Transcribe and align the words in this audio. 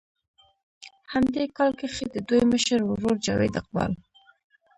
هم 1.11 1.23
دې 1.35 1.45
کال 1.57 1.71
کښې 1.79 2.05
د 2.13 2.17
دوي 2.27 2.41
مشر 2.51 2.79
ورور 2.85 3.15
جاويد 3.25 3.53
اقبال 3.61 3.91